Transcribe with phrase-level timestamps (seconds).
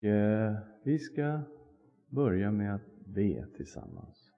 [0.00, 1.40] Eh, vi ska
[2.08, 4.32] börja med att be tillsammans.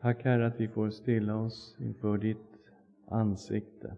[0.00, 2.58] Tack Herre att vi får stilla oss inför ditt
[3.06, 3.96] ansikte.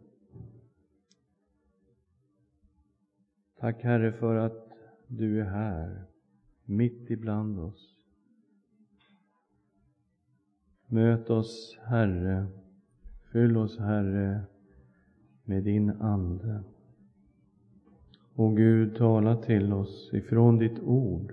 [3.58, 4.68] Tack Herre för att
[5.06, 6.04] du är här,
[6.64, 8.04] mitt ibland oss.
[10.86, 12.46] Möt oss Herre,
[13.32, 14.40] fyll oss Herre
[15.44, 16.64] med din Ande.
[18.38, 21.32] Och Gud, tala till oss ifrån ditt ord.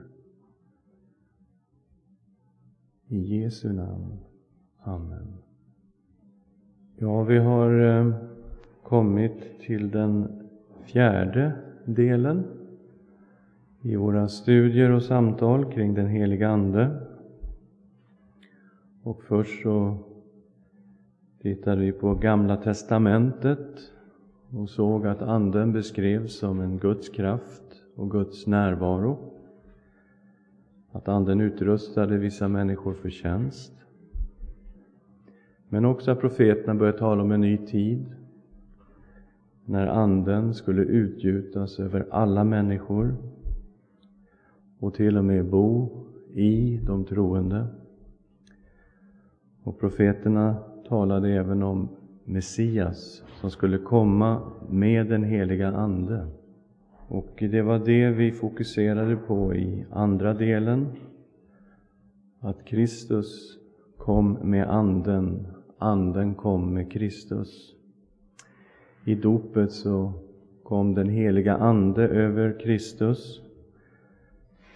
[3.07, 4.19] I Jesu namn.
[4.83, 5.33] Amen.
[6.97, 8.15] Ja, vi har eh,
[8.83, 10.41] kommit till den
[10.83, 11.51] fjärde
[11.85, 12.43] delen
[13.81, 17.01] i våra studier och samtal kring den heliga Ande.
[19.03, 19.97] Och först så
[21.41, 23.94] tittade vi på Gamla Testamentet
[24.55, 29.17] och såg att Anden beskrevs som en Guds kraft och Guds närvaro.
[30.91, 33.73] Att Anden utrustade vissa människor för tjänst.
[35.69, 38.15] Men också att profeterna började tala om en ny tid
[39.65, 43.15] när Anden skulle utgjutas över alla människor
[44.79, 45.89] och till och med bo
[46.33, 47.67] i de troende.
[49.63, 50.55] Och profeterna
[50.87, 51.89] talade även om
[52.25, 56.27] Messias som skulle komma med den heliga Ande.
[57.07, 60.87] Och det var det vi fokuserade på i andra delen.
[62.39, 63.57] Att Kristus
[63.97, 67.75] kom med Anden, Anden kom med Kristus.
[69.05, 70.13] I dopet så
[70.63, 73.41] kom den heliga Ande över Kristus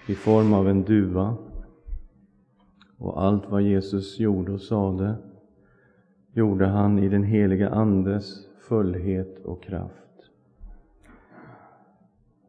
[0.08, 1.38] i form av en duva.
[2.98, 5.16] Och allt vad Jesus gjorde och sade
[6.34, 10.10] gjorde han i den heliga Andes fullhet och kraft.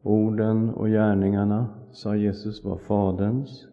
[0.03, 3.67] Orden och gärningarna, sa Jesus, var Faderns.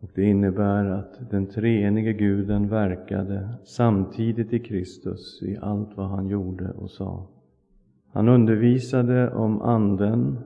[0.00, 6.28] Och det innebär att den treenige Guden verkade samtidigt i Kristus i allt vad han
[6.28, 7.26] gjorde och sa.
[8.12, 10.38] Han undervisade om Anden,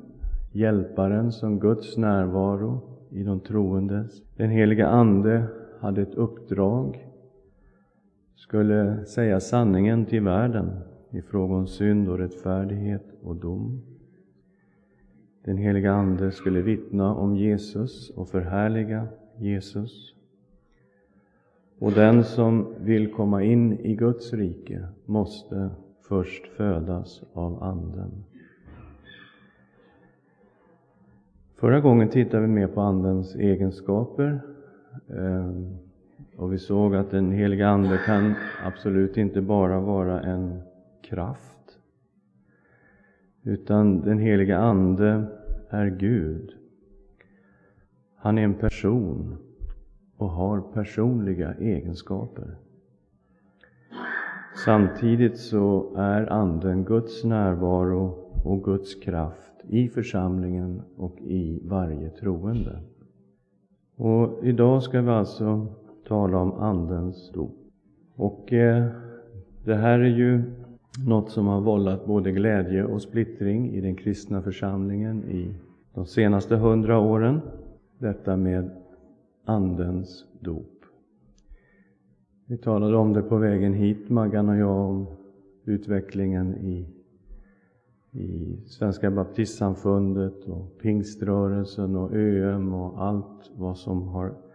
[0.52, 4.22] Hjälparen som Guds närvaro i de troendes.
[4.36, 5.44] Den heliga Ande
[5.80, 7.07] hade ett uppdrag
[8.38, 10.70] skulle säga sanningen till världen
[11.10, 13.82] i fråga om synd och rättfärdighet och dom.
[15.44, 20.14] Den heliga Ande skulle vittna om Jesus och förhärliga Jesus.
[21.78, 25.70] Och den som vill komma in i Guds rike måste
[26.08, 28.24] först födas av Anden.
[31.54, 34.40] Förra gången tittade vi mer på Andens egenskaper.
[35.08, 35.87] Ehm,
[36.38, 38.34] och vi såg att den heliga Ande kan
[38.64, 40.60] absolut inte bara vara en
[41.02, 41.78] kraft.
[43.42, 45.26] Utan den heliga Ande
[45.70, 46.50] är Gud.
[48.16, 49.36] Han är en person
[50.16, 52.56] och har personliga egenskaper.
[54.64, 62.80] Samtidigt så är Anden Guds närvaro och Guds kraft i församlingen och i varje troende.
[63.96, 65.66] Och idag ska vi alltså
[66.08, 67.56] tala om Andens dop.
[68.16, 68.86] Och eh,
[69.64, 70.42] det här är ju
[71.06, 75.54] något som har vållat både glädje och splittring i den kristna församlingen i
[75.94, 77.40] de senaste hundra åren.
[77.98, 78.70] Detta med
[79.44, 80.74] Andens dop.
[82.46, 85.06] Vi talade om det på vägen hit, Maggan och jag, om
[85.64, 86.86] utvecklingen i,
[88.12, 94.47] i Svenska baptistsamfundet och pingströrelsen och ÖM och allt vad som har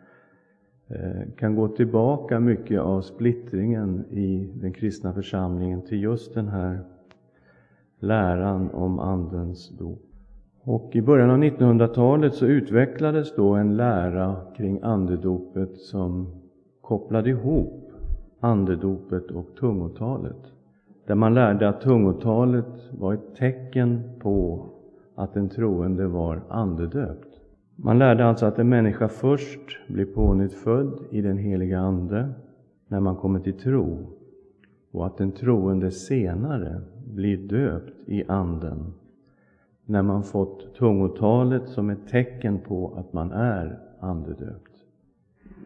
[0.95, 6.79] Eh, kan gå tillbaka mycket av splittringen i den kristna församlingen till just den här
[7.99, 10.01] läran om Andens dop.
[10.61, 16.27] Och I början av 1900-talet så utvecklades då en lära kring andedopet som
[16.81, 17.91] kopplade ihop
[18.39, 20.51] andedopet och tungotalet.
[21.07, 24.65] Där man lärde att tungotalet var ett tecken på
[25.15, 27.32] att den troende var andedöpt.
[27.75, 32.29] Man lärde alltså att en människa först blir pånyttfödd i den heliga Ande
[32.87, 33.97] när man kommer till tro
[34.91, 38.93] och att den troende senare blir döpt i Anden
[39.85, 44.71] när man fått tungotalet som ett tecken på att man är andedöpt.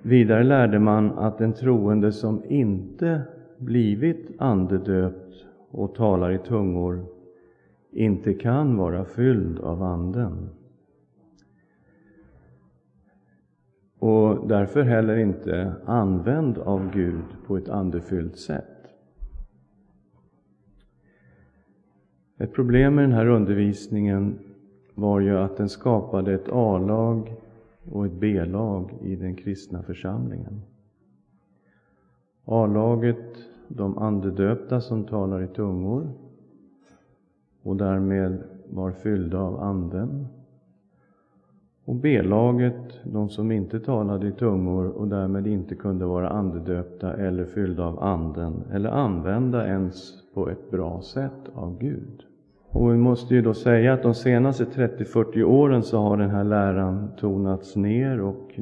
[0.02, 3.22] Vidare lärde man att en troende som inte
[3.58, 7.06] blivit andedöpt och talar i tungor
[7.92, 10.50] inte kan vara fylld av Anden.
[14.00, 18.78] Och därför heller inte använd av Gud på ett andefyllt sätt.
[22.38, 24.40] Ett problem med den här undervisningen
[24.96, 27.36] var ju att den skapade ett A-lag
[27.92, 30.62] och ett B-lag i den kristna församlingen.
[32.46, 33.36] A-laget,
[33.68, 36.12] de andedöpta som talar i tungor
[37.64, 40.28] och därmed var fyllda av Anden.
[41.88, 47.46] Och B-laget, de som inte talade i tungor och därmed inte kunde vara andedöpta eller
[47.46, 52.24] fyllda av Anden eller använda ens på ett bra sätt av Gud.
[52.70, 56.44] Och vi måste ju då säga att de senaste 30-40 åren så har den här
[56.44, 58.60] läran tonats ner och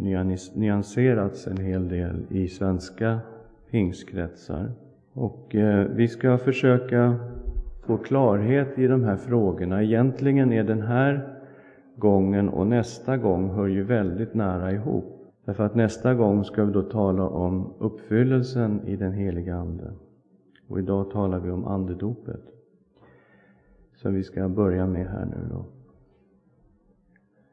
[0.56, 3.20] nyanserats en hel del i svenska
[3.72, 4.72] pingstkretsar.
[5.14, 7.16] Och eh, vi ska försöka
[7.86, 9.84] få klarhet i de här frågorna.
[9.84, 11.35] Egentligen är den här
[11.96, 15.34] gången och nästa gång hör ju väldigt nära ihop.
[15.46, 19.94] Därför att nästa gång ska vi då tala om uppfyllelsen i den heliga Ande.
[20.68, 22.42] Och idag talar vi om andedopet.
[23.96, 25.66] Som vi ska börja med här nu då.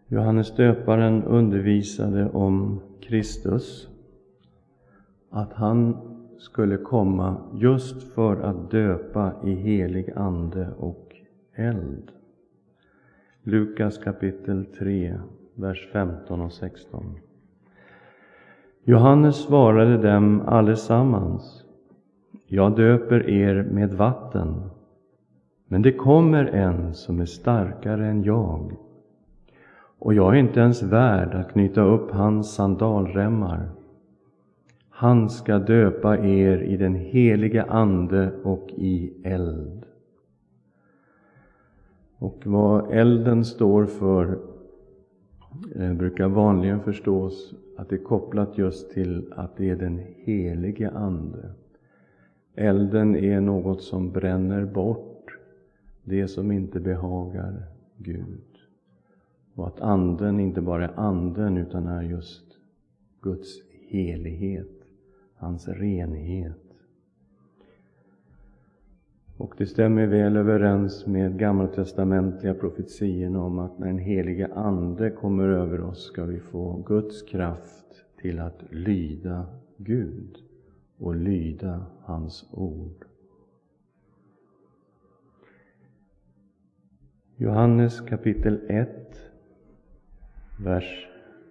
[0.07, 3.89] Johannes döparen undervisade om Kristus,
[5.31, 5.97] att han
[6.39, 11.17] skulle komma just för att döpa i helig ande och
[11.55, 12.11] eld.
[13.45, 15.15] Lukas kapitel 3,
[15.55, 17.19] vers 15 och 16.
[18.85, 21.65] Johannes svarade dem allesammans.
[22.47, 24.71] Jag döper er med vatten,
[25.67, 28.77] men det kommer en som är starkare än jag,
[29.99, 33.71] och jag är inte ens värd att knyta upp hans sandalremmar.
[34.91, 39.85] Han ska döpa er i den helige Ande och i eld.
[42.23, 44.39] Och vad elden står för
[45.77, 50.91] eh, brukar vanligen förstås att det är kopplat just till att det är den helige
[50.91, 51.51] Ande.
[52.55, 55.39] Elden är något som bränner bort
[56.05, 57.63] det som inte behagar
[57.97, 58.59] Gud.
[59.55, 62.45] Och att Anden inte bara är Anden utan är just
[63.21, 64.83] Guds helighet
[65.43, 66.62] hans renhet.
[69.37, 75.49] Och det stämmer väl överens med gammaltestamentliga profetiorna om att när den helige Ande kommer
[75.49, 79.47] över oss ska vi få Guds kraft till att lyda
[79.77, 80.37] Gud
[80.99, 83.05] och lyda hans ord.
[87.37, 88.89] Johannes kapitel 1,
[90.65, 91.09] vers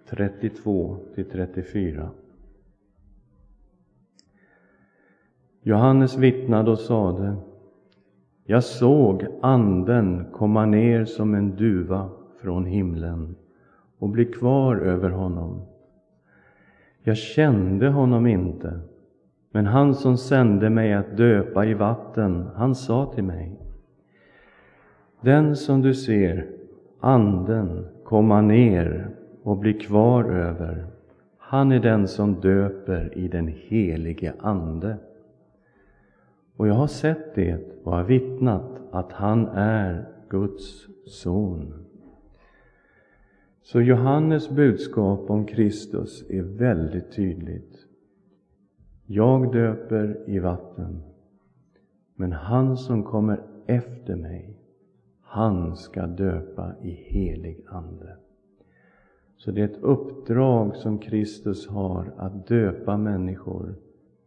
[0.08, 2.10] 32 till 34.
[5.62, 7.36] Johannes vittnade och sade
[8.44, 12.08] jag såg Anden komma ner som en duva
[12.40, 13.34] från himlen
[13.98, 15.62] och bli kvar över honom.
[17.02, 18.80] Jag kände honom inte,
[19.50, 23.60] men han som sände mig att döpa i vatten, han sa till mig
[25.20, 26.46] Den som du ser,
[27.00, 29.10] Anden, komma ner
[29.42, 30.86] och bli kvar över,
[31.38, 34.96] han är den som döper i den helige Ande.
[36.62, 41.74] Och jag har sett det och har vittnat att han är Guds son.
[43.62, 47.86] Så Johannes budskap om Kristus är väldigt tydligt.
[49.06, 51.02] Jag döper i vatten,
[52.14, 54.56] men han som kommer efter mig,
[55.20, 58.16] han ska döpa i helig Ande.
[59.36, 63.74] Så det är ett uppdrag som Kristus har att döpa människor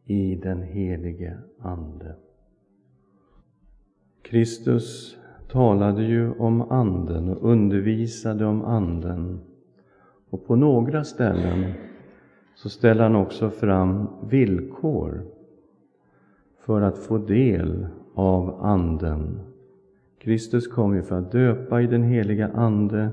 [0.05, 2.15] i den helige Ande.
[4.25, 5.17] Kristus
[5.51, 9.39] talade ju om Anden och undervisade om Anden.
[10.29, 11.73] Och på några ställen
[12.55, 15.23] så ställer han också fram villkor
[16.59, 19.39] för att få del av Anden.
[20.19, 23.09] Kristus kom ju för att döpa i den heliga Ande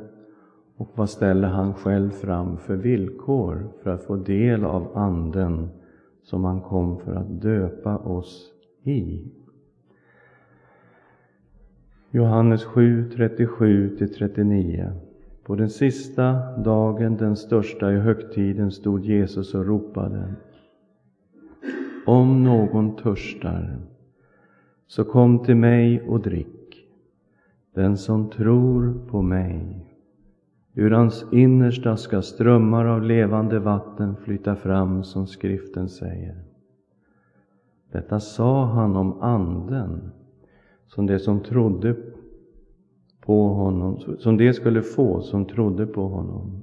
[0.77, 5.69] och vad ställer han själv fram för villkor för att få del av Anden
[6.23, 8.53] som han kom för att döpa oss
[8.83, 9.25] i?
[12.15, 14.91] Johannes 7, 37-39.
[15.43, 20.35] På den sista dagen, den största i högtiden, stod Jesus och ropade.
[22.07, 23.79] Om någon törstar,
[24.87, 26.87] så kom till mig och drick.
[27.75, 29.87] Den som tror på mig,
[30.75, 36.37] ur hans innersta ska strömmar av levande vatten flyta fram, som skriften säger.
[37.93, 40.11] Detta sa han om Anden,
[40.95, 41.97] som det som trodde
[43.21, 46.63] på honom, som det skulle få som trodde på honom.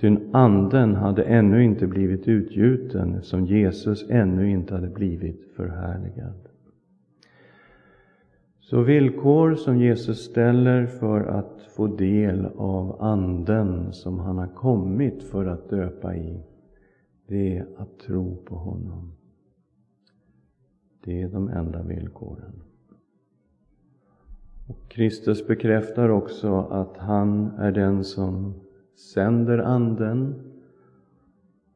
[0.00, 6.48] Ty anden hade ännu inte blivit utgjuten, som Jesus ännu inte hade blivit förhärligad.
[8.60, 15.22] Så villkor som Jesus ställer för att få del av Anden som han har kommit
[15.22, 16.40] för att döpa i,
[17.26, 19.12] det är att tro på honom.
[21.04, 22.65] Det är de enda villkoren.
[24.66, 28.54] Och Kristus bekräftar också att han är den som
[29.14, 30.34] sänder Anden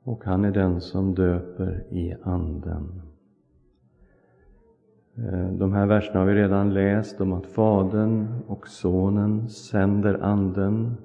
[0.04, 3.02] och han är den som döper i Anden.
[5.16, 10.96] Eh, de här verserna har vi redan läst om att Fadern och Sonen sänder Anden.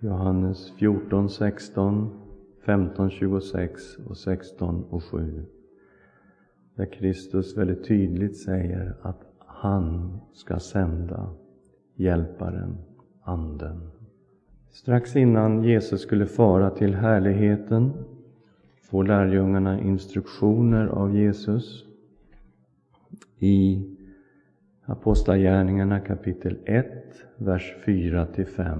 [0.00, 2.10] Johannes 14, 16,
[2.66, 5.44] 15, 26 och 16 och 7.
[6.74, 9.23] Där Kristus väldigt tydligt säger att
[9.64, 11.30] han ska sända
[11.96, 12.76] Hjälparen,
[13.22, 13.90] Anden.
[14.70, 17.92] Strax innan Jesus skulle fara till härligheten
[18.82, 21.84] får lärjungarna instruktioner av Jesus
[23.38, 23.84] i
[24.84, 26.86] Apostlagärningarna kapitel 1,
[27.36, 28.78] vers 4 5.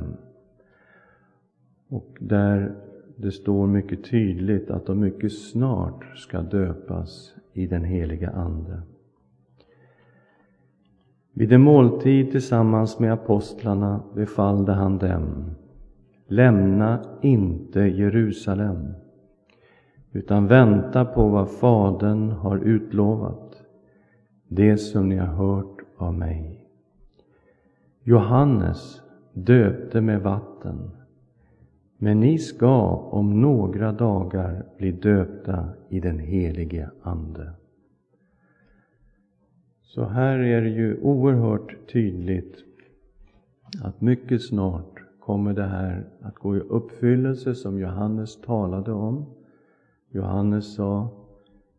[1.88, 2.74] Och där
[3.16, 8.82] det står mycket tydligt att de mycket snart ska döpas i den heliga Ande.
[11.36, 15.50] Vid en måltid tillsammans med apostlarna befallde han dem
[16.26, 18.94] Lämna inte Jerusalem
[20.12, 23.62] utan vänta på vad Fadern har utlovat,
[24.48, 26.66] det som ni har hört av mig.
[28.02, 30.90] Johannes döpte med vatten,
[31.98, 37.52] men ni ska om några dagar bli döpta i den helige Ande.
[39.94, 42.56] Så här är det ju oerhört tydligt
[43.82, 49.26] att mycket snart kommer det här att gå i uppfyllelse som Johannes talade om.
[50.10, 51.08] Johannes sa,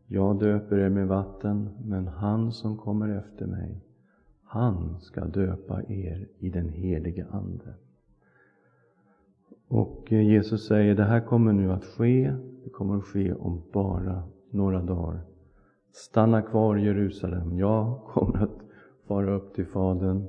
[0.08, 3.82] jag döper er med vatten, men han som kommer efter mig,
[4.44, 7.74] han ska döpa er i den helige Ande.
[9.68, 13.62] Och eh, Jesus säger, det här kommer nu att ske, det kommer att ske om
[13.74, 15.35] bara några dagar.
[15.98, 18.60] Stanna kvar i Jerusalem, jag kommer att
[19.08, 20.28] fara upp till Fadern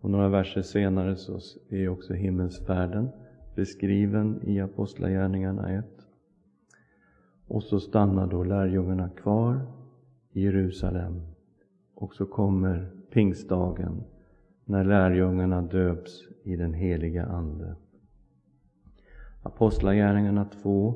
[0.00, 1.38] och några verser senare så
[1.68, 3.08] är också himmelsfärden
[3.54, 5.84] beskriven i Apostlagärningarna 1.
[7.46, 9.60] Och så stannar då lärjungarna kvar
[10.32, 11.22] i Jerusalem.
[11.94, 14.02] Och så kommer pingstdagen
[14.64, 17.76] när lärjungarna döps i den heliga Ande.
[19.42, 20.94] Apostlagärningarna 2,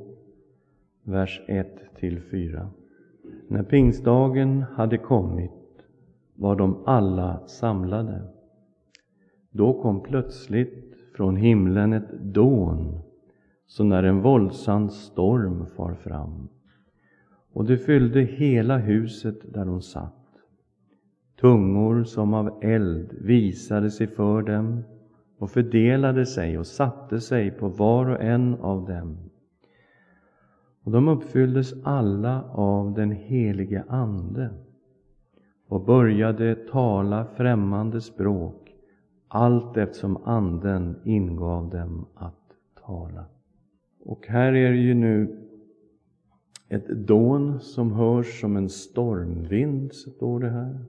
[1.02, 1.68] vers 1
[2.30, 2.70] 4.
[3.48, 5.50] När pingstdagen hade kommit
[6.34, 8.22] var de alla samlade.
[9.50, 13.00] Då kom plötsligt från himlen ett dån,
[13.66, 16.48] så när en våldsam storm far fram.
[17.52, 20.24] Och det fyllde hela huset där de satt.
[21.40, 24.82] Tungor som av eld visade sig för dem
[25.38, 29.16] och fördelade sig och satte sig på var och en av dem.
[30.84, 34.50] Och de uppfylldes alla av den helige Ande
[35.68, 38.74] och började tala främmande språk
[39.28, 42.52] allt eftersom Anden ingav dem att
[42.86, 43.24] tala.
[44.00, 45.40] Och här är det ju nu
[46.68, 50.84] ett dån som hörs som en stormvind, står det här.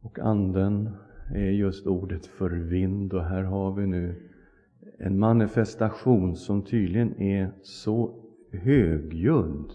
[0.00, 0.90] Och Anden
[1.34, 4.30] är just ordet för vind och här har vi nu
[4.98, 8.23] en manifestation som tydligen är så
[8.54, 9.72] högljudd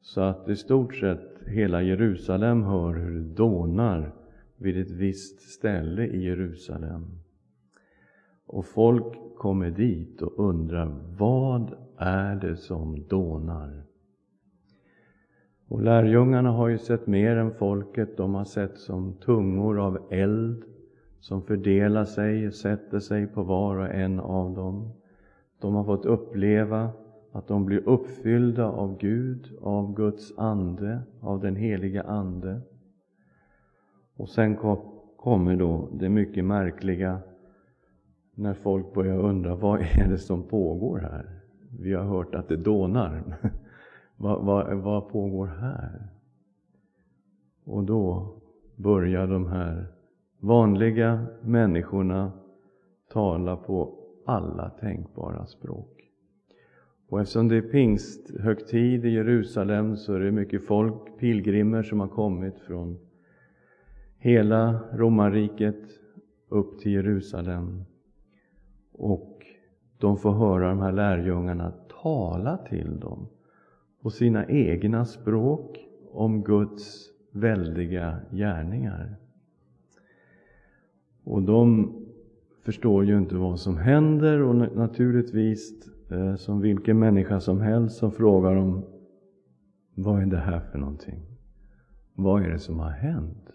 [0.00, 4.14] så att i stort sett hela Jerusalem hör hur det dånar
[4.56, 7.06] vid ett visst ställe i Jerusalem.
[8.46, 13.82] Och folk kommer dit och undrar, vad är det som dånar?
[15.68, 18.16] Och lärjungarna har ju sett mer än folket.
[18.16, 20.64] De har sett som tungor av eld
[21.20, 24.92] som fördelar sig och sätter sig på var och en av dem.
[25.60, 26.90] De har fått uppleva
[27.32, 32.60] att de blir uppfyllda av Gud, av Guds ande, av den heliga Ande.
[34.16, 34.56] Och sen
[35.16, 37.20] kommer då det mycket märkliga
[38.34, 41.40] när folk börjar undra vad är det som pågår här?
[41.80, 43.22] Vi har hört att det dånar.
[44.16, 46.08] vad, vad, vad pågår här?
[47.64, 48.34] Och då
[48.76, 49.86] börjar de här
[50.38, 52.32] vanliga människorna
[53.12, 53.94] tala på
[54.26, 55.99] alla tänkbara språk.
[57.10, 62.08] Och eftersom det är pingsthögtid i Jerusalem så är det mycket folk, pilgrimer, som har
[62.08, 62.98] kommit från
[64.18, 65.80] hela romarriket
[66.48, 67.84] upp till Jerusalem.
[68.92, 69.46] Och
[69.98, 73.28] de får höra de här lärjungarna tala till dem
[74.02, 75.78] på sina egna språk
[76.12, 79.16] om Guds väldiga gärningar.
[81.24, 81.92] Och de
[82.62, 88.12] förstår ju inte vad som händer och naturligtvis Eh, som vilken människa som helst som
[88.12, 88.84] frågar om
[89.94, 91.20] Vad är det här för någonting?
[92.14, 93.50] Vad är det som har hänt?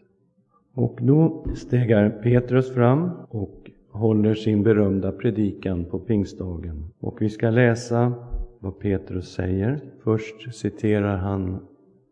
[0.74, 6.91] Och då stegar Petrus fram och håller sin berömda predikan på pingstdagen.
[7.00, 8.13] Och vi ska läsa
[8.59, 9.79] vad Petrus säger.
[10.03, 11.59] Först citerar han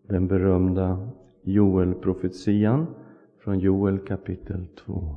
[0.07, 1.09] den berömda
[1.43, 2.85] Joel-profetian
[3.43, 5.15] från Joel kapitel 2.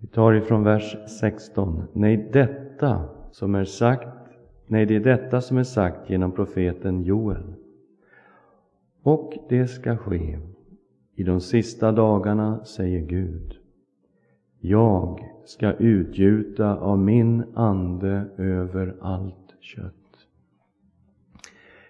[0.00, 1.82] Vi tar ifrån vers 16.
[1.92, 4.17] Nej, detta som är sagt,
[4.68, 7.54] nej, det är detta som är sagt genom profeten Joel.
[9.02, 10.38] Och det ska ske
[11.14, 13.54] i de sista dagarna, säger Gud.
[14.60, 19.94] Jag ska utgjuta av min ande över allt kött.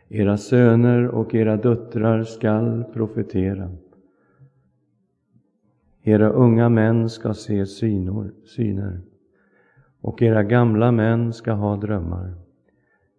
[0.08, 3.70] Era söner och era döttrar skall profetera.
[6.02, 9.00] Era unga män ska se synor, syner
[10.00, 12.34] och era gamla män ska ha drömmar.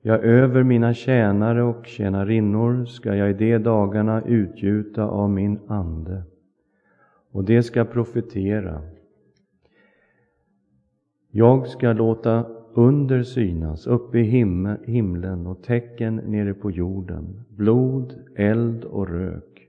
[0.01, 6.23] Ja, över mina tjänare och tjänarinnor ska jag i de dagarna utgjuta av min ande,
[7.31, 8.81] och de ska profetera.
[11.31, 18.13] Jag ska låta under synas uppe i him himlen och tecken nere på jorden, blod,
[18.35, 19.67] eld och rök.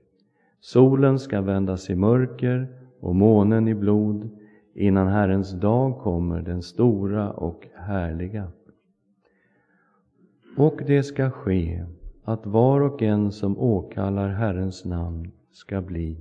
[0.59, 2.67] Solen ska vändas i mörker
[2.99, 4.29] och månen i blod
[4.73, 8.47] innan Herrens dag kommer, den stora och härliga.
[10.57, 11.85] Och det ska ske
[12.23, 16.17] att var och en som åkallar Herrens namn ska bli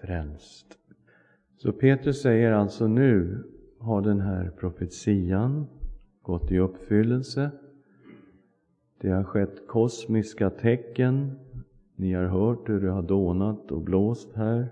[0.00, 0.66] frälst.
[1.56, 3.44] Så Petrus säger alltså nu
[3.78, 5.66] har den här profetian
[6.22, 7.50] gått i uppfyllelse.
[9.00, 11.38] Det har skett kosmiska tecken.
[11.96, 14.68] Ni har hört hur det har dånat och blåst här.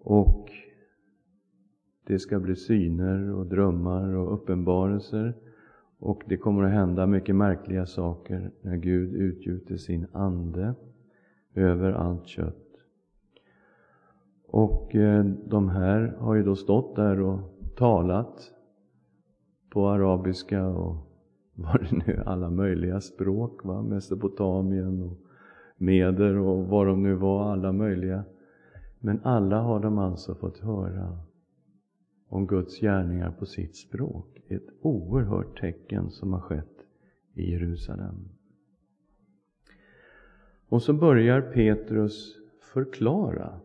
[0.00, 0.50] Och
[2.06, 5.34] det ska bli syner och drömmar och uppenbarelser.
[6.00, 10.74] Och det kommer att hända mycket märkliga saker när Gud utgjuter sin ande
[11.54, 12.64] över allt kött.
[14.46, 17.38] Och eh, de här har ju då stått där och
[17.76, 18.52] talat
[19.70, 20.96] på arabiska och
[21.54, 23.82] var det nu alla möjliga språk, va?
[23.82, 25.18] Mesopotamien och
[25.76, 28.24] Meder och vad de nu var, alla möjliga.
[28.98, 31.18] Men alla har de alltså fått höra
[32.28, 34.40] om Guds gärningar på sitt språk.
[34.48, 36.86] Ett oerhört tecken som har skett
[37.34, 38.28] i Jerusalem.
[40.68, 42.36] Och så börjar Petrus
[42.72, 43.60] förklara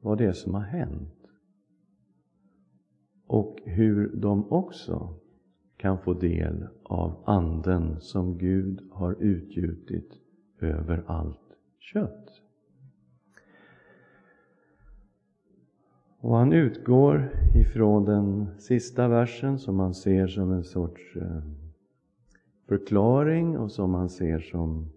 [0.00, 1.14] vad det är som har hänt
[3.26, 5.14] och hur de också
[5.76, 10.18] kan få del av Anden som Gud har utgjutit
[10.60, 12.43] över allt kött.
[16.24, 21.42] Och han utgår ifrån den sista versen som man ser som en sorts eh,
[22.68, 24.90] förklaring och som man ser som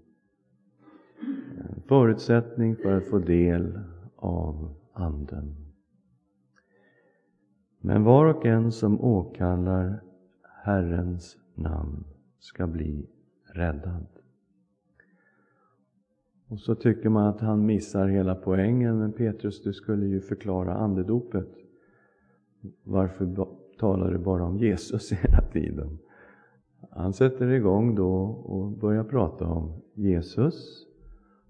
[1.57, 3.79] en förutsättning för att få del
[4.15, 5.55] av Anden.
[7.79, 10.03] Men var och en som åkallar
[10.63, 12.03] Herrens namn
[12.39, 13.09] ska bli
[13.53, 14.16] räddad.
[16.49, 20.73] Och så tycker man att han missar hela poängen, men Petrus, du skulle ju förklara
[20.73, 21.47] andedopet.
[22.83, 23.47] Varför
[23.79, 25.99] talar du bara om Jesus hela tiden?
[26.91, 30.85] Han sätter igång då och börjar prata om Jesus,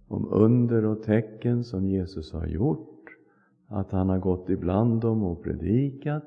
[0.08, 3.06] om under och tecken som Jesus har gjort,
[3.68, 6.24] att han har gått ibland dem och predikat,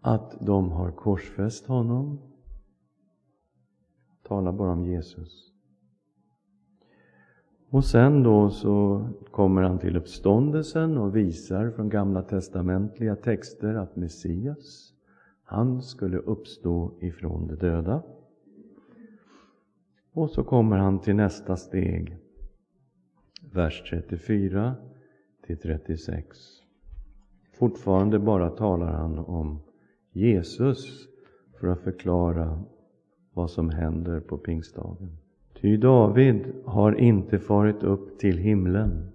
[0.00, 2.20] att de har korsfäst honom.
[4.22, 5.53] Talar bara om Jesus.
[7.74, 13.96] Och sen då så kommer han till uppståndelsen och visar från gamla testamentliga texter att
[13.96, 14.92] Messias,
[15.44, 18.02] han skulle uppstå ifrån de döda.
[20.12, 22.16] Och så kommer han till nästa steg,
[23.52, 24.74] vers 34
[25.46, 26.38] till 36.
[27.58, 29.62] Fortfarande bara talar han om
[30.12, 31.08] Jesus
[31.60, 32.64] för att förklara
[33.32, 35.23] vad som händer på pingstdagen.
[35.64, 39.12] Ty David har inte farit upp till himlen,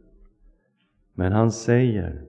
[1.14, 2.22] men han säger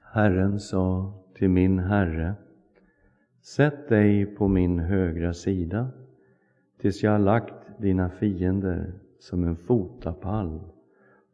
[0.00, 2.34] Herren sa till min Herre
[3.42, 5.88] Sätt dig på min högra sida
[6.80, 10.60] tills jag har lagt dina fiender som en fotapall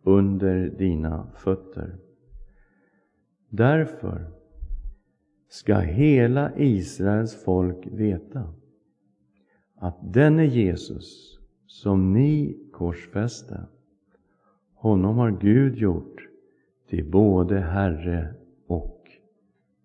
[0.03, 1.97] under dina fötter.
[3.49, 4.31] Därför
[5.49, 8.55] ska hela Israels folk veta
[9.75, 11.40] att denne Jesus
[11.71, 13.67] som ni korsfäste,
[14.75, 16.29] honom har Gud gjort
[16.89, 18.35] till både Herre
[18.67, 19.09] och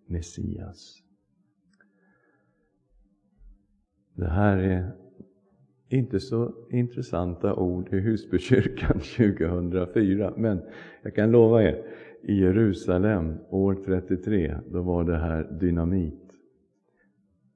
[0.06, 1.02] Messias.
[4.14, 4.92] Det här är
[5.90, 10.62] inte så intressanta ord i Husbykyrkan 2004, men
[11.04, 11.86] jag kan lova er,
[12.22, 16.32] i Jerusalem år 33, då var det här dynamit.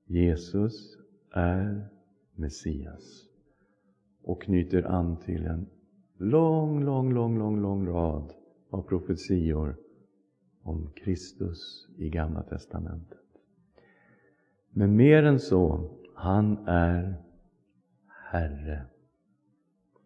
[0.05, 0.97] Jesus
[1.31, 1.87] är
[2.35, 3.28] Messias
[4.29, 5.65] och knyter an till en
[6.17, 8.33] lång, lång, lång, lång, lång rad
[8.69, 9.75] av profetior
[10.63, 13.17] om Kristus i Gamla Testamentet.
[14.69, 17.15] Men mer än så, han är
[18.31, 18.85] Herre.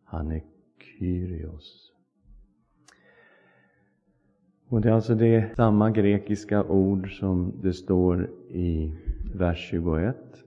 [0.04, 0.44] Han är
[0.80, 1.92] Kyrios.
[4.68, 8.98] Och det är alltså det samma grekiska ord som det står i
[9.36, 10.43] vers 21.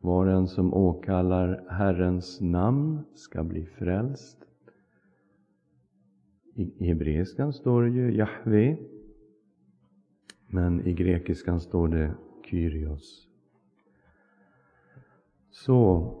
[0.00, 4.38] Var en som åkallar Herrens namn ska bli frälst.
[6.54, 8.76] I hebreiskan står det ju Jahve,
[10.46, 13.28] men i grekiskan står det Kyrios.
[15.50, 16.14] Så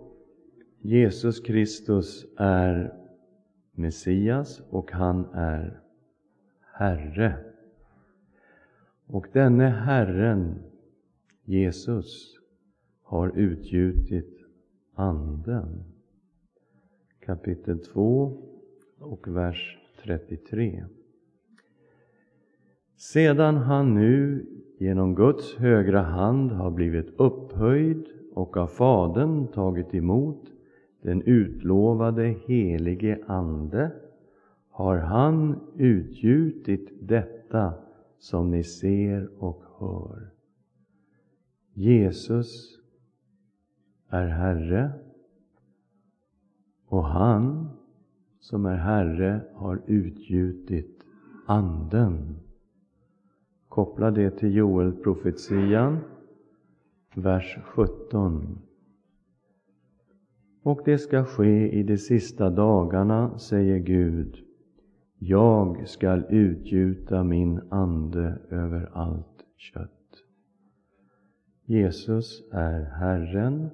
[0.80, 2.94] Jesus Kristus är
[3.72, 5.80] Messias och han är
[6.72, 7.36] Herre.
[9.06, 10.62] Och denne Herren,
[11.44, 12.39] Jesus,
[13.10, 14.38] har utgjutit
[14.94, 15.84] Anden.
[17.20, 18.42] Kapitel 2
[18.98, 20.84] och vers 33.
[22.96, 24.46] Sedan han nu
[24.78, 30.44] genom Guds högra hand har blivit upphöjd och av Fadern tagit emot
[31.02, 33.90] den utlovade helige Ande
[34.68, 37.74] har han utgjutit detta
[38.18, 40.30] som ni ser och hör.
[41.74, 42.79] Jesus
[44.10, 44.92] är Herre
[46.86, 47.68] och han
[48.40, 51.04] som är Herre har utgjutit
[51.46, 52.36] Anden.
[53.68, 55.98] Koppla det till Joel-profetian,
[57.14, 58.58] vers 17.
[60.62, 64.36] Och det ska ske i de sista dagarna, säger Gud.
[65.18, 69.90] Jag skall utgjuta min ande över allt kött.
[71.64, 73.70] Jesus är Herren.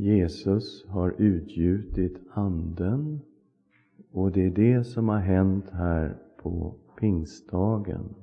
[0.00, 3.20] Jesus har utgjutit Anden.
[4.12, 8.14] Och det är det som har hänt här på pingstdagen.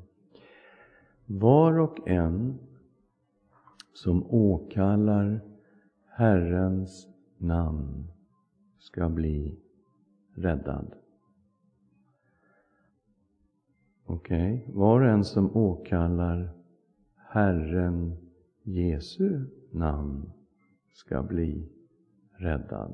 [1.26, 2.60] Var och en
[3.94, 5.42] som åkallar
[6.10, 8.08] Herrens namn
[8.80, 9.60] ska bli
[10.36, 10.96] räddad.
[14.06, 14.76] Okej, okay.
[14.76, 16.50] var och en som åkallar
[17.16, 18.18] Herren
[18.64, 20.32] Jesu namn
[20.98, 21.70] ska bli
[22.38, 22.94] räddad.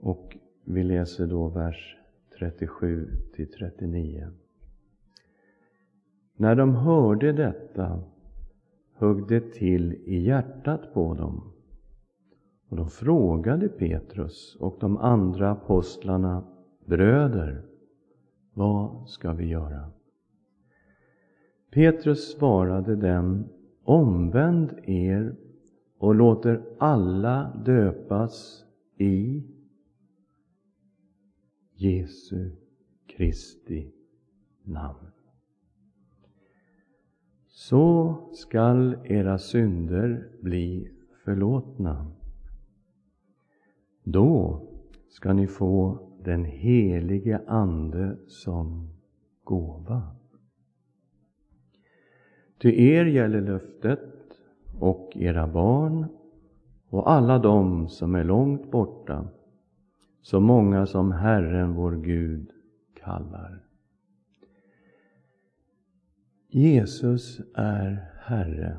[0.00, 1.96] Och vi läser då vers
[2.38, 4.28] 37 till 39.
[6.36, 8.02] När de hörde detta
[8.94, 11.52] högg det till i hjärtat på dem.
[12.68, 16.44] Och de frågade Petrus och de andra apostlarna,
[16.84, 17.62] bröder,
[18.52, 19.90] vad ska vi göra?
[21.70, 23.48] Petrus svarade dem,
[23.84, 25.36] omvänd er
[26.04, 28.64] och låter alla döpas
[28.96, 29.44] i
[31.74, 32.50] Jesu
[33.06, 33.92] Kristi
[34.62, 35.10] namn.
[37.48, 40.90] Så skall era synder bli
[41.24, 42.12] förlåtna.
[44.02, 44.62] Då
[45.08, 48.88] ska ni få den helige Ande som
[49.44, 50.16] gåva.
[52.58, 54.23] Ty er gäller löftet
[54.80, 56.06] och era barn
[56.88, 59.28] och alla dem som är långt borta,
[60.22, 62.50] så många som Herren vår Gud
[63.04, 63.60] kallar.
[66.48, 68.78] Jesus är Herre.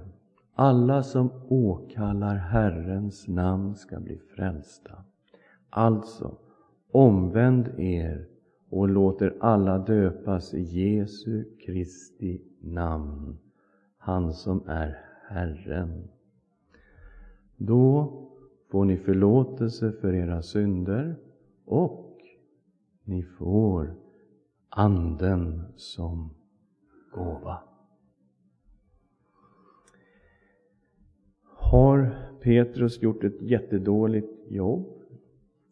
[0.54, 5.04] Alla som åkallar Herrens namn ska bli frälsta.
[5.70, 6.38] Alltså,
[6.92, 8.28] omvänd er
[8.70, 13.38] och låter alla döpas i Jesu Kristi namn,
[13.98, 14.98] han som är
[15.36, 16.08] Herren.
[17.58, 18.14] Då
[18.72, 21.16] får ni förlåtelse för era synder
[21.66, 22.18] och
[23.04, 23.96] ni får
[24.70, 26.30] Anden som
[27.12, 27.60] gåva.
[31.44, 35.04] Har Petrus gjort ett jättedåligt jobb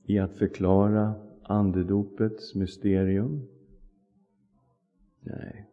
[0.03, 3.47] i att förklara andedopets mysterium?
[5.19, 5.69] Nej.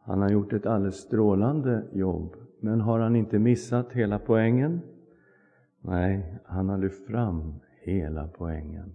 [0.00, 4.80] Han har gjort ett alldeles strålande jobb, men har han inte missat hela poängen?
[5.80, 8.94] Nej, han har lyft fram hela poängen.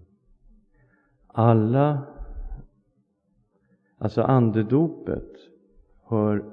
[1.27, 2.07] Alla
[4.01, 5.31] Alltså andedopet
[6.03, 6.45] hör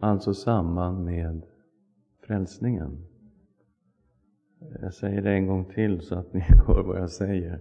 [0.00, 1.42] alltså samman med
[2.26, 3.06] frälsningen.
[4.80, 7.60] Jag säger det en gång till så att ni hör vad jag säger.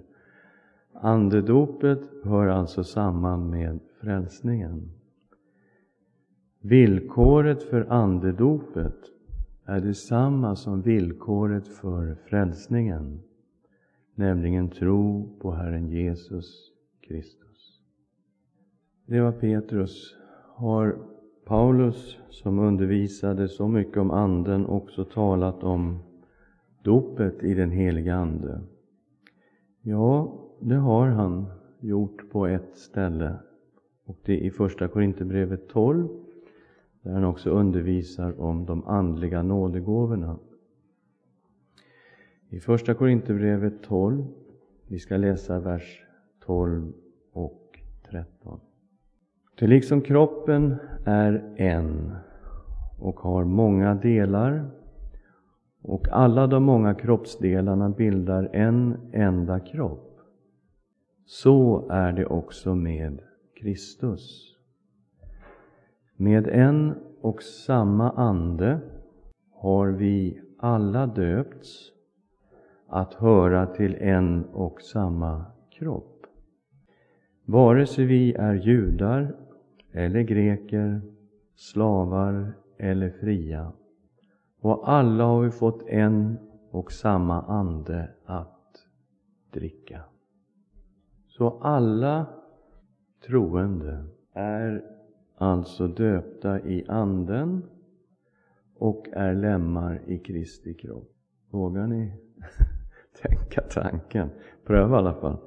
[0.94, 4.92] Andedopet hör alltså samman med frälsningen.
[6.62, 8.96] Villkoret för andedopet
[9.66, 13.20] är detsamma som villkoret för frälsningen,
[14.16, 17.82] nämligen tro på Herren Jesus Kristus.
[19.06, 20.16] Det var Petrus.
[20.56, 20.98] Har
[21.46, 26.00] Paulus, som undervisade så mycket om Anden, också talat om
[26.84, 28.62] dopet i den heliga Ande?
[29.82, 31.46] Ja, det har han
[31.80, 33.36] gjort på ett ställe.
[34.06, 36.08] Och det är i Första Korinthierbrevet 12,
[37.02, 40.40] där han också undervisar om de andliga nådegåvorna.
[42.50, 44.24] I Första Korinthierbrevet 12,
[44.88, 46.06] vi ska läsa vers
[46.46, 46.94] 12
[47.34, 47.80] och
[48.10, 48.60] 13.
[49.60, 52.16] Ty liksom kroppen är en
[53.00, 54.72] och har många delar
[55.82, 60.20] och alla de många kroppsdelarna bildar en enda kropp.
[61.26, 63.22] Så är det också med
[63.56, 64.57] Kristus.
[66.20, 68.80] Med en och samma ande
[69.52, 71.92] har vi alla döpts
[72.88, 76.26] att höra till en och samma kropp.
[77.46, 79.36] Vare sig vi är judar
[79.92, 81.02] eller greker,
[81.56, 83.72] slavar eller fria.
[84.62, 86.38] Och alla har vi fått en
[86.72, 88.88] och samma ande att
[89.52, 90.02] dricka.
[91.28, 92.26] Så alla
[93.28, 94.97] troende är
[95.38, 97.64] alltså döpta i Anden
[98.76, 101.12] och är lemmar i Kristi kropp.
[101.50, 102.14] Vågar ni
[103.22, 104.30] tänka tanken?
[104.66, 105.38] Pröva i alla fall.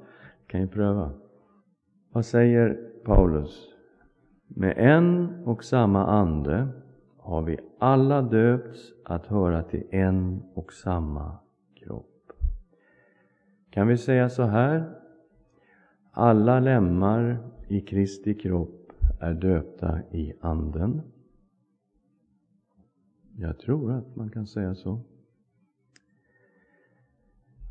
[0.47, 1.11] Kan ju pröva.
[2.11, 2.73] Vad säger
[3.05, 3.67] Paulus?
[4.47, 6.67] Med en och samma ande
[7.17, 11.37] har vi alla döpts att höra till en och samma
[11.75, 12.31] kropp.
[13.69, 14.95] Kan vi säga så här?
[16.11, 18.80] Alla lemmar i Kristi kropp
[19.21, 21.01] är döpta i Anden.
[23.37, 24.99] Jag tror att man kan säga så.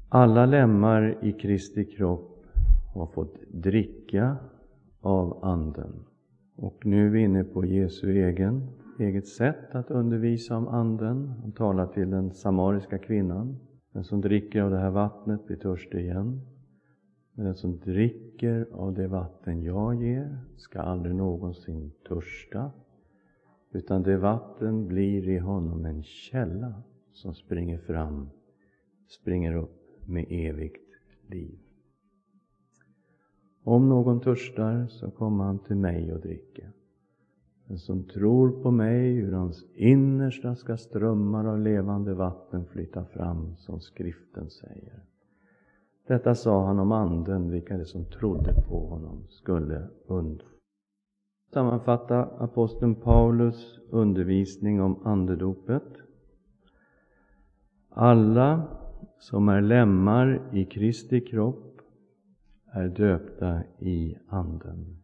[0.08, 2.46] Alla lemmar i Kristi kropp
[2.94, 4.36] har fått dricka
[5.00, 6.04] av Anden.
[6.56, 8.66] Och nu är vi inne på Jesu egen,
[8.98, 11.28] eget sätt att undervisa om Anden.
[11.42, 13.58] Han talar till den samariska kvinnan.
[13.92, 16.40] Den som dricker av det här vattnet blir törstig igen.
[17.34, 22.70] Men den som dricker av det vatten jag ger ska aldrig någonsin törsta.
[23.70, 28.30] Utan det vatten blir i honom en källa som springer fram,
[29.08, 30.90] springer upp med evigt
[31.26, 31.58] liv.
[33.62, 36.72] Om någon törstar så kommer han till mig och dricker.
[37.66, 43.56] Den som tror på mig, ur hans innersta ska strömmar av levande vatten flyta fram,
[43.56, 45.04] som skriften säger.
[46.10, 50.46] Detta sa han om anden, vilka det som trodde på honom skulle undfå.
[51.52, 55.82] Sammanfatta aposteln Paulus undervisning om andedopet.
[57.88, 58.62] Alla
[59.18, 61.80] som är lemmar i Kristi kropp
[62.72, 64.96] är döpta i Anden.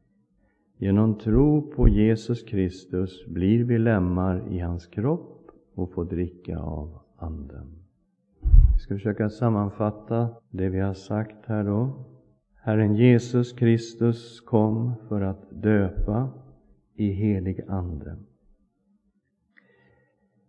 [0.78, 6.98] Genom tro på Jesus Kristus blir vi lemmar i hans kropp och får dricka av
[7.16, 7.75] Anden.
[8.76, 12.04] Vi ska försöka sammanfatta det vi har sagt här då.
[12.54, 16.30] Herren Jesus Kristus kom för att döpa
[16.94, 18.16] i helig Ande.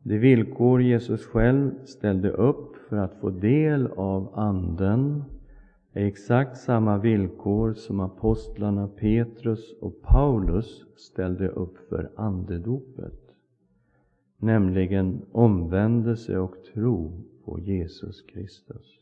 [0.03, 5.23] De villkor Jesus själv ställde upp för att få del av Anden
[5.93, 13.35] är exakt samma villkor som apostlarna Petrus och Paulus ställde upp för andedopet,
[14.37, 18.99] nämligen omvändelse och tro på Jesus Kristus.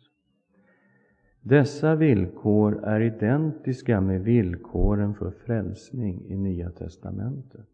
[1.42, 7.70] Dessa villkor är identiska med villkoren för frälsning i Nya testamentet.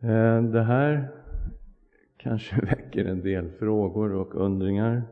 [0.00, 1.10] Eh, det här
[2.16, 5.02] kanske väcker en del frågor och undringar,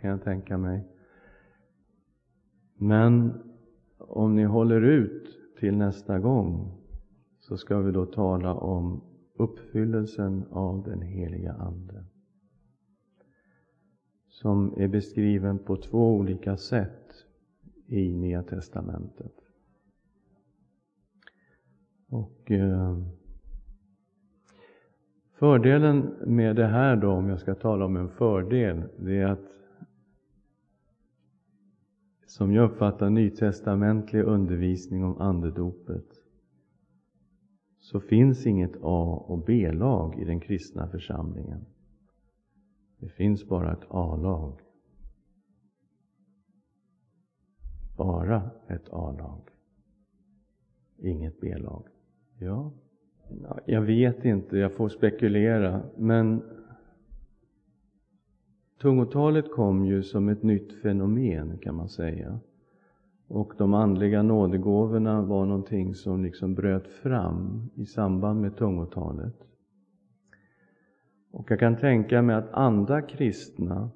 [0.00, 0.84] kan jag tänka mig.
[2.76, 3.32] Men
[3.98, 6.78] om ni håller ut till nästa gång
[7.40, 9.02] så ska vi då tala om
[9.36, 12.04] uppfyllelsen av den heliga Ande
[14.42, 17.26] som är beskriven på två olika sätt
[17.86, 19.32] i Nya testamentet.
[22.08, 22.98] Och eh,
[25.32, 29.48] Fördelen med det här då, om jag ska tala om en fördel, det är att
[32.26, 36.06] som jag uppfattar nytestamentlig undervisning om andedopet,
[37.78, 41.64] så finns inget A och B-lag i den kristna församlingen.
[43.02, 44.60] Det finns bara ett A-lag.
[47.96, 49.48] Bara ett A-lag.
[50.98, 51.86] Inget B-lag.
[52.38, 52.72] Ja,
[53.66, 56.42] jag vet inte, jag får spekulera, men
[58.80, 62.40] tungotalet kom ju som ett nytt fenomen kan man säga.
[63.28, 69.51] Och de andliga nådegåvorna var någonting som liksom bröt fram i samband med tungotalet.
[71.32, 73.90] Och jag kan tänka mig att andra kristna,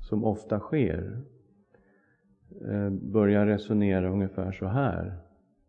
[0.00, 1.22] som ofta sker,
[2.70, 5.18] eh, börjar resonera ungefär så här.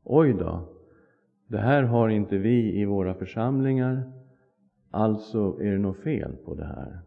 [0.04, 0.70] Oj då,
[1.48, 4.12] det här har inte vi i våra församlingar,
[4.92, 7.00] alltså är det något fel på det här.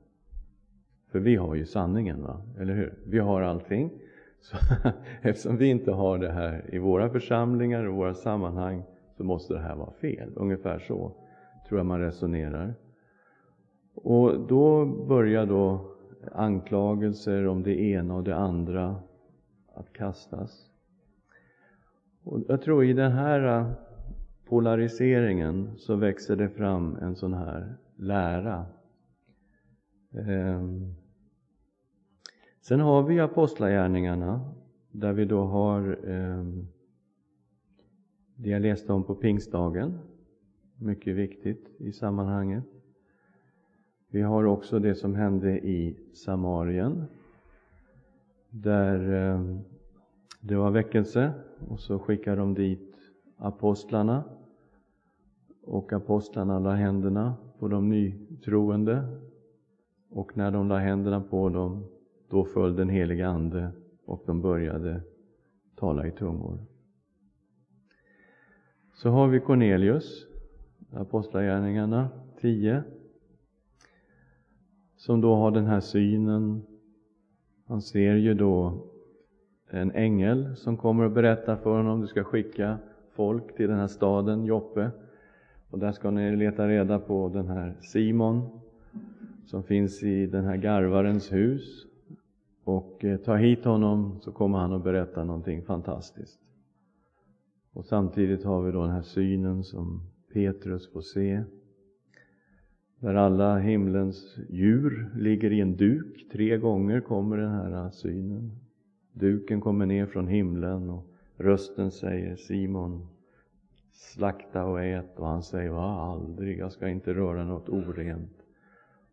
[1.12, 2.42] För vi har ju sanningen, va?
[2.60, 2.98] eller hur?
[3.06, 3.90] Vi har allting.
[4.40, 4.56] Så
[5.22, 8.82] eftersom vi inte har det här i våra församlingar och våra sammanhang
[9.16, 10.32] så måste det här vara fel.
[10.34, 11.12] Ungefär så
[11.68, 12.74] tror jag man resonerar.
[14.02, 15.90] Och då börjar då
[16.32, 18.96] anklagelser om det ena och det andra
[19.74, 20.70] att kastas.
[22.24, 23.72] Och jag tror i den här äh,
[24.48, 28.66] polariseringen så växer det fram en sån här lära.
[30.12, 30.94] Ehm.
[32.60, 34.54] Sen har vi apostlagärningarna
[34.92, 36.66] där vi då har ehm,
[38.36, 39.98] det jag läste om på pingstdagen.
[40.76, 42.79] Mycket viktigt i sammanhanget.
[44.12, 47.04] Vi har också det som hände i Samarien
[48.50, 49.40] där eh,
[50.40, 51.32] det var väckelse
[51.68, 52.96] och så skickade de dit
[53.36, 54.24] apostlarna.
[55.64, 59.18] Och apostlarna la händerna på de nytroende.
[60.10, 61.84] Och när de la händerna på dem
[62.28, 63.70] då föll den heliga Ande
[64.04, 65.00] och de började
[65.76, 66.58] tala i tungor.
[68.94, 70.26] Så har vi Cornelius,
[70.92, 72.08] Apostlagärningarna
[72.40, 72.82] 10,
[75.00, 76.62] som då har den här synen.
[77.66, 78.86] Han ser ju då
[79.70, 82.78] en ängel som kommer och berättar för honom, du ska skicka
[83.12, 84.90] folk till den här staden Joppe
[85.70, 88.60] och där ska ni leta reda på den här Simon
[89.46, 91.86] som finns i den här garvarens hus.
[92.64, 96.40] Och eh, ta hit honom så kommer han att berätta någonting fantastiskt.
[97.72, 100.00] Och samtidigt har vi då den här synen som
[100.32, 101.44] Petrus får se.
[103.00, 106.28] Där alla himlens djur ligger i en duk.
[106.32, 108.50] Tre gånger kommer den här synen.
[109.12, 113.08] Duken kommer ner från himlen och rösten säger Simon,
[113.92, 115.18] slakta och ät.
[115.18, 118.42] Och han säger, va aldrig, jag ska inte röra något orent.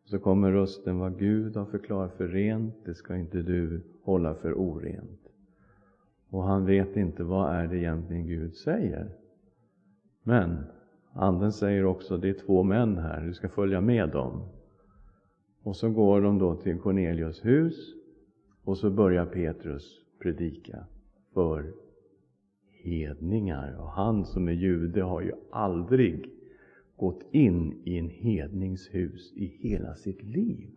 [0.05, 4.53] Så kommer rösten, vad Gud har förklarat för rent, det ska inte du hålla för
[4.53, 5.21] orent.
[6.29, 9.09] Och han vet inte vad är det egentligen Gud säger.
[10.23, 10.63] Men
[11.19, 14.49] Anden säger också, det är två män här, du ska följa med dem.
[15.63, 17.93] Och så går de då till Cornelius hus
[18.63, 20.85] och så börjar Petrus predika
[21.33, 21.73] för
[22.83, 23.77] hedningar.
[23.79, 26.31] Och han som är jude har ju aldrig
[26.95, 30.69] gått in i en hedningshus i hela sitt liv.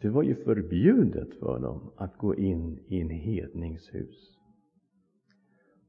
[0.00, 4.38] Det var ju förbjudet för dem att gå in i en hedningshus.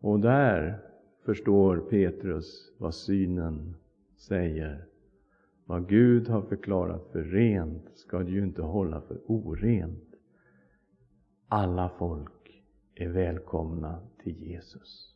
[0.02, 0.89] Och där
[1.26, 3.76] förstår Petrus vad synen
[4.18, 4.86] säger.
[5.66, 10.16] Vad Gud har förklarat för rent ska du ju inte hålla för orent.
[11.48, 12.64] Alla folk
[12.96, 15.16] är välkomna till Jesus.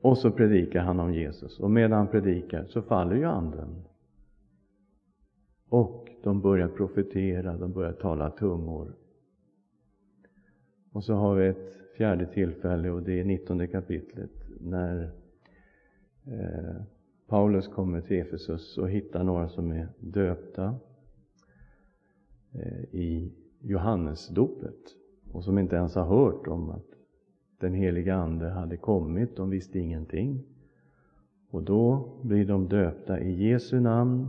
[0.00, 1.60] Och så predikar han om Jesus.
[1.60, 3.84] Och medan han predikar så faller ju anden.
[5.68, 8.94] Och de börjar profetera, de börjar tala tungor.
[10.92, 14.30] Och så har vi ett fjärde tillfälle och det är 19 kapitlet
[14.60, 15.10] när
[16.26, 16.82] eh,
[17.26, 20.74] Paulus kommer till Efesus och hittar några som är döpta
[22.52, 24.74] eh, i Johannesdopet
[25.32, 26.86] och som inte ens har hört om att
[27.60, 30.44] den heliga Ande hade kommit, de visste ingenting.
[31.50, 34.28] Och då blir de döpta i Jesu namn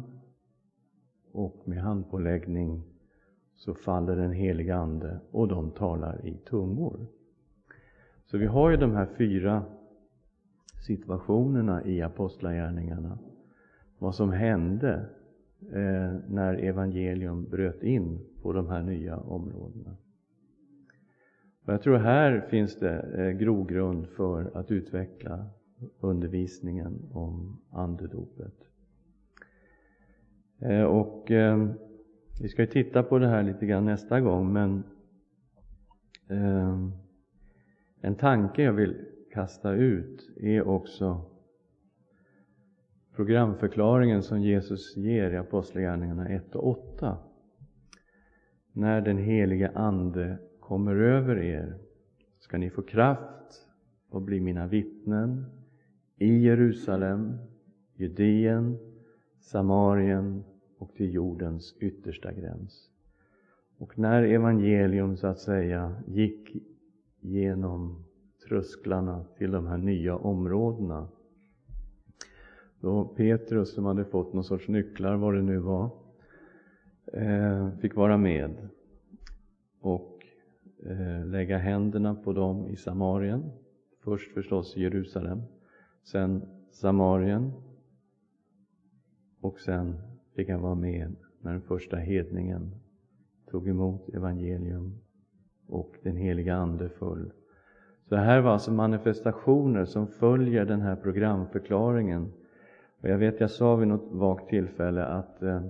[1.31, 2.83] och med handpåläggning
[3.55, 7.07] så faller den heliga Ande och de talar i tungor.
[8.31, 9.63] Så vi har ju de här fyra
[10.87, 13.17] situationerna i Apostlagärningarna.
[13.97, 15.05] Vad som hände
[15.61, 19.97] eh, när evangelium bröt in på de här nya områdena.
[21.65, 25.45] Och jag tror här finns det eh, grogrund för att utveckla
[25.99, 28.55] undervisningen om andedopet.
[30.59, 31.69] Eh, och eh,
[32.41, 34.83] vi ska titta på det här lite grann nästa gång, men
[36.27, 36.89] eh,
[38.09, 41.21] en tanke jag vill kasta ut är också
[43.15, 47.17] programförklaringen som Jesus ger i Apostlagärningarna 1 och 8.
[48.73, 51.77] När den helige Ande kommer över er
[52.39, 53.67] ska ni få kraft
[54.09, 55.45] och bli mina vittnen
[56.17, 57.37] i Jerusalem,
[57.95, 58.77] Judeen,
[59.39, 60.43] Samarien
[60.77, 62.89] och till jordens yttersta gräns.
[63.77, 66.69] Och när evangelium så att säga gick
[67.19, 68.05] genom
[68.47, 71.07] trösklarna till de här nya områdena
[72.81, 75.89] då Petrus, som hade fått någon sorts nycklar, vad det nu var,
[77.13, 78.67] eh, fick vara med
[79.79, 80.25] och
[80.85, 83.51] eh, lägga händerna på dem i Samarien.
[84.03, 85.41] Först förstås i Jerusalem,
[86.03, 86.41] sen
[86.71, 87.51] Samarien
[89.41, 89.97] och sen
[90.35, 92.75] fick han vara med när den första hedningen
[93.51, 94.99] tog emot evangelium
[95.69, 97.31] och den heliga Ande föll.
[98.09, 102.33] Så det här var alltså manifestationer som följer den här programförklaringen.
[103.01, 105.61] Och jag vet, jag sa vid något vagt tillfälle att eh,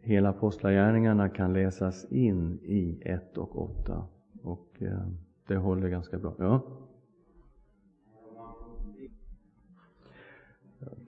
[0.00, 4.06] hela Apostlagärningarna kan läsas in i 1 och 8.
[4.42, 5.08] Och eh,
[5.46, 6.34] det håller ganska bra.
[6.38, 6.62] Ja.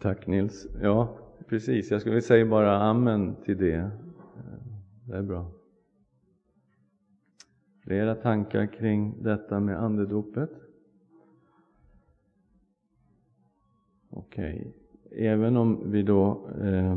[0.00, 0.66] Tack Nils.
[0.82, 1.16] Ja,
[1.48, 1.90] precis.
[1.90, 3.90] Jag skulle säga bara amen till det.
[5.04, 5.55] Det är bra.
[7.86, 10.50] Flera tankar kring detta med andedopet?
[14.10, 14.72] Okej.
[15.10, 15.26] Okay.
[15.26, 16.96] Även om vi då, eh,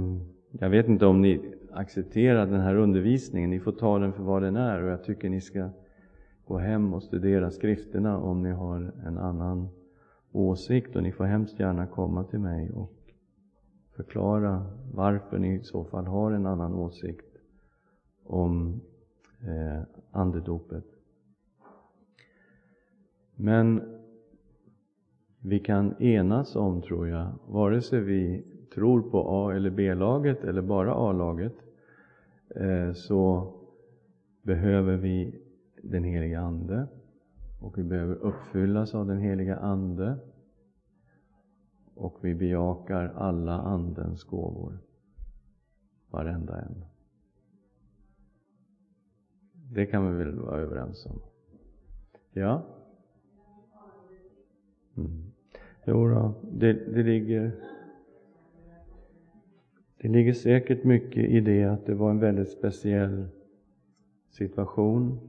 [0.51, 4.41] jag vet inte om ni accepterar den här undervisningen, ni får ta den för vad
[4.41, 5.69] den är och jag tycker ni ska
[6.45, 9.67] gå hem och studera skrifterna om ni har en annan
[10.31, 12.93] åsikt och ni får hemskt gärna komma till mig och
[13.95, 17.37] förklara varför ni i så fall har en annan åsikt
[18.23, 18.81] om
[19.47, 19.81] eh,
[20.11, 20.85] andedopet.
[23.35, 23.81] Men
[25.41, 30.61] vi kan enas om, tror jag, vare sig vi tror på A eller B-laget eller
[30.61, 31.55] bara A-laget,
[32.55, 33.53] eh, så
[34.41, 35.41] behöver vi
[35.83, 36.87] den heliga Ande
[37.61, 40.17] och vi behöver uppfyllas av den heliga Ande
[41.95, 44.77] och vi bejakar alla Andens gåvor.
[46.09, 46.85] Varenda en.
[49.71, 51.21] Det kan vi väl vara överens om?
[52.33, 52.63] Ja?
[54.97, 55.31] Mm.
[55.85, 57.51] Jo då, det, det ligger
[60.01, 63.27] det ligger säkert mycket i det att det var en väldigt speciell
[64.29, 65.19] situation.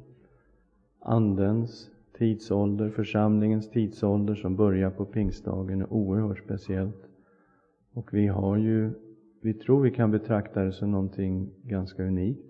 [0.99, 7.09] Andens tidsålder, församlingens tidsålder som börjar på pingstdagen är oerhört speciellt.
[7.93, 8.91] Och vi har ju,
[9.43, 12.49] vi tror vi kan betrakta det som någonting ganska unikt.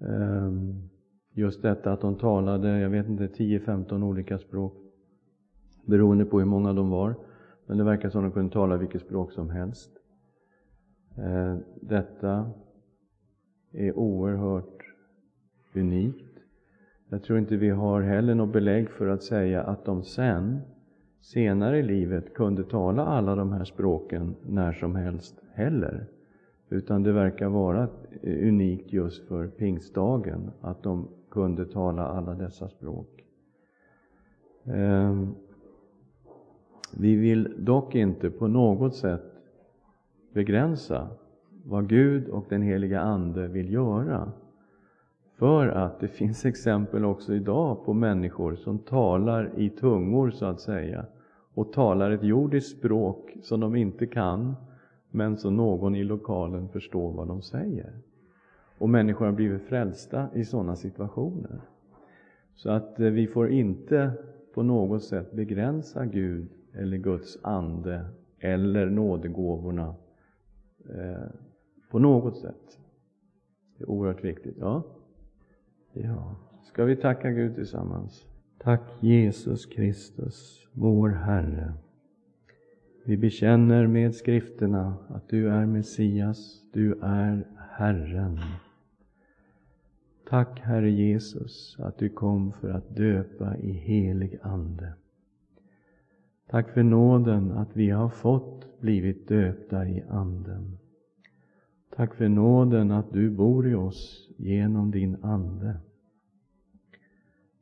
[0.00, 0.88] Ehm,
[1.32, 4.74] just detta att de talade, jag vet inte, 10-15 olika språk.
[5.86, 7.14] Beroende på hur många de var.
[7.66, 9.90] Men det verkar som de kunde tala vilket språk som helst.
[11.16, 12.50] Ehm, detta
[13.72, 14.82] är oerhört
[15.74, 16.24] unikt.
[17.08, 20.60] Jag tror inte vi har heller något belägg för att säga att de sen,
[21.20, 26.06] senare i livet, kunde tala alla de här språken när som helst heller.
[26.68, 27.82] Utan det verkar vara
[28.22, 33.24] eh, unikt just för pingstdagen, att de kunde tala alla dessa språk.
[34.64, 35.34] Ehm,
[36.96, 39.32] vi vill dock inte på något sätt
[40.32, 41.08] begränsa
[41.64, 44.32] vad Gud och den heliga Ande vill göra.
[45.38, 50.60] För att det finns exempel också idag på människor som talar i tungor, så att
[50.60, 51.06] säga,
[51.54, 54.54] och talar ett jordiskt språk som de inte kan,
[55.10, 57.92] men så någon i lokalen förstår vad de säger.
[58.78, 61.60] Och människor har blivit frälsta i sådana situationer.
[62.54, 64.12] Så att eh, vi får inte
[64.54, 68.04] på något sätt begränsa Gud eller Guds ande
[68.38, 69.94] eller nådegåvorna
[70.88, 71.28] eh,
[71.90, 72.78] på något sätt.
[73.78, 74.56] Det är oerhört viktigt.
[74.58, 74.82] Ja?
[75.92, 76.36] ja.
[76.62, 78.26] Ska vi tacka Gud tillsammans?
[78.58, 81.74] Tack Jesus Kristus, vår Herre.
[83.08, 88.40] Vi bekänner med skrifterna att du är Messias, du är Herren.
[90.28, 94.92] Tack Herre Jesus att du kom för att döpa i helig Ande.
[96.50, 100.78] Tack för nåden att vi har fått blivit döpta i Anden.
[101.96, 105.76] Tack för nåden att du bor i oss genom din Ande.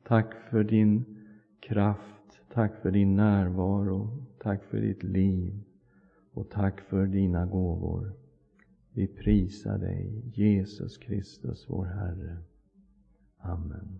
[0.03, 1.05] Tack för din
[1.59, 5.63] kraft, tack för din närvaro, tack för ditt liv
[6.33, 8.13] och tack för dina gåvor.
[8.93, 12.37] Vi prisar dig, Jesus Kristus, vår Herre.
[13.37, 13.99] Amen.